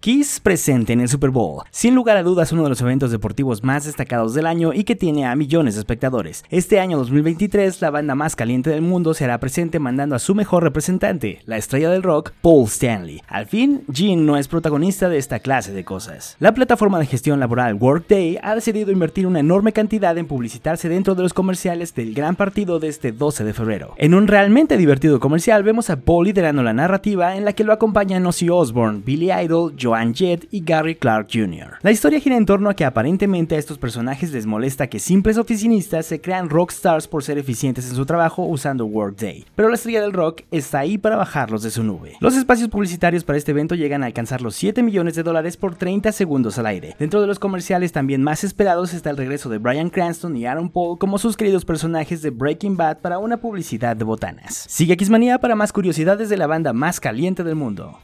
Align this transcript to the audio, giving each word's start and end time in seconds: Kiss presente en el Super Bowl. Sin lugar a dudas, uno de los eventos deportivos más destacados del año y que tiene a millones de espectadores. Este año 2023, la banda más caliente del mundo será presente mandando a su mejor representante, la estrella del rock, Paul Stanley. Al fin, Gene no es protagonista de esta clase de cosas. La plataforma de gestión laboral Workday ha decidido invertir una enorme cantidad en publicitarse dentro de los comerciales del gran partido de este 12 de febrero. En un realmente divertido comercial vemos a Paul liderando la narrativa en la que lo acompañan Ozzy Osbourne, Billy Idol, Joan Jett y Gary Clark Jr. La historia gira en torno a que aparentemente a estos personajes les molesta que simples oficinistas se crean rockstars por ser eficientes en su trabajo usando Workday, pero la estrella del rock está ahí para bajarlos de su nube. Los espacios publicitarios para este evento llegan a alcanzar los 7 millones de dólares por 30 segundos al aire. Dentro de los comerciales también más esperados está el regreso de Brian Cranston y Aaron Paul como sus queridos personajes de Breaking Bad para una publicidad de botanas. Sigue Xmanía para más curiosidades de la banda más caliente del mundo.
Kiss 0.00 0.40
presente 0.40 0.94
en 0.94 1.02
el 1.02 1.10
Super 1.10 1.28
Bowl. 1.28 1.62
Sin 1.70 1.94
lugar 1.94 2.16
a 2.16 2.22
dudas, 2.22 2.52
uno 2.52 2.62
de 2.62 2.70
los 2.70 2.80
eventos 2.80 3.10
deportivos 3.10 3.62
más 3.62 3.84
destacados 3.84 4.32
del 4.32 4.46
año 4.46 4.72
y 4.72 4.84
que 4.84 4.96
tiene 4.96 5.26
a 5.26 5.36
millones 5.36 5.74
de 5.74 5.80
espectadores. 5.80 6.42
Este 6.48 6.80
año 6.80 6.96
2023, 6.96 7.82
la 7.82 7.90
banda 7.90 8.14
más 8.14 8.34
caliente 8.34 8.70
del 8.70 8.80
mundo 8.80 9.12
será 9.12 9.38
presente 9.38 9.78
mandando 9.78 10.16
a 10.16 10.18
su 10.18 10.34
mejor 10.34 10.62
representante, 10.62 11.40
la 11.44 11.58
estrella 11.58 11.90
del 11.90 12.02
rock, 12.02 12.32
Paul 12.40 12.64
Stanley. 12.64 13.20
Al 13.28 13.44
fin, 13.44 13.82
Gene 13.92 14.22
no 14.22 14.38
es 14.38 14.48
protagonista 14.48 15.10
de 15.10 15.18
esta 15.18 15.40
clase 15.40 15.72
de 15.72 15.84
cosas. 15.84 16.34
La 16.38 16.54
plataforma 16.54 16.98
de 16.98 17.04
gestión 17.04 17.38
laboral 17.38 17.74
Workday 17.74 18.38
ha 18.42 18.54
decidido 18.54 18.92
invertir 18.92 19.26
una 19.26 19.40
enorme 19.40 19.74
cantidad 19.74 20.16
en 20.16 20.26
publicitarse 20.26 20.88
dentro 20.88 21.14
de 21.14 21.24
los 21.24 21.34
comerciales 21.34 21.94
del 21.94 22.14
gran 22.14 22.36
partido 22.36 22.80
de 22.80 22.88
este 22.88 23.12
12 23.12 23.44
de 23.44 23.52
febrero. 23.52 23.92
En 23.98 24.14
un 24.14 24.28
realmente 24.28 24.78
divertido 24.78 25.20
comercial 25.20 25.62
vemos 25.62 25.90
a 25.90 26.00
Paul 26.00 26.24
liderando 26.24 26.62
la 26.62 26.72
narrativa 26.72 27.36
en 27.36 27.44
la 27.44 27.52
que 27.52 27.64
lo 27.64 27.74
acompañan 27.74 28.24
Ozzy 28.24 28.48
Osbourne, 28.48 29.02
Billy 29.04 29.30
Idol, 29.30 29.74
Joan 29.90 30.14
Jett 30.14 30.46
y 30.52 30.60
Gary 30.60 30.94
Clark 30.94 31.26
Jr. 31.32 31.78
La 31.82 31.90
historia 31.90 32.20
gira 32.20 32.36
en 32.36 32.46
torno 32.46 32.70
a 32.70 32.74
que 32.74 32.84
aparentemente 32.84 33.56
a 33.56 33.58
estos 33.58 33.76
personajes 33.76 34.30
les 34.30 34.46
molesta 34.46 34.86
que 34.86 35.00
simples 35.00 35.36
oficinistas 35.36 36.06
se 36.06 36.20
crean 36.20 36.48
rockstars 36.48 37.08
por 37.08 37.24
ser 37.24 37.38
eficientes 37.38 37.90
en 37.90 37.96
su 37.96 38.06
trabajo 38.06 38.44
usando 38.44 38.86
Workday, 38.86 39.46
pero 39.56 39.68
la 39.68 39.74
estrella 39.74 40.00
del 40.00 40.12
rock 40.12 40.42
está 40.52 40.78
ahí 40.78 40.96
para 40.96 41.16
bajarlos 41.16 41.64
de 41.64 41.72
su 41.72 41.82
nube. 41.82 42.12
Los 42.20 42.36
espacios 42.36 42.68
publicitarios 42.68 43.24
para 43.24 43.36
este 43.36 43.50
evento 43.50 43.74
llegan 43.74 44.04
a 44.04 44.06
alcanzar 44.06 44.42
los 44.42 44.54
7 44.54 44.80
millones 44.84 45.16
de 45.16 45.24
dólares 45.24 45.56
por 45.56 45.74
30 45.74 46.12
segundos 46.12 46.56
al 46.56 46.66
aire. 46.66 46.94
Dentro 47.00 47.20
de 47.20 47.26
los 47.26 47.40
comerciales 47.40 47.90
también 47.90 48.22
más 48.22 48.44
esperados 48.44 48.94
está 48.94 49.10
el 49.10 49.16
regreso 49.16 49.48
de 49.48 49.58
Brian 49.58 49.90
Cranston 49.90 50.36
y 50.36 50.46
Aaron 50.46 50.70
Paul 50.70 50.98
como 50.98 51.18
sus 51.18 51.36
queridos 51.36 51.64
personajes 51.64 52.22
de 52.22 52.30
Breaking 52.30 52.76
Bad 52.76 52.98
para 53.00 53.18
una 53.18 53.38
publicidad 53.38 53.96
de 53.96 54.04
botanas. 54.04 54.66
Sigue 54.68 54.96
Xmanía 55.04 55.40
para 55.40 55.56
más 55.56 55.72
curiosidades 55.72 56.28
de 56.28 56.36
la 56.36 56.46
banda 56.46 56.72
más 56.72 57.00
caliente 57.00 57.42
del 57.42 57.56
mundo. 57.56 57.98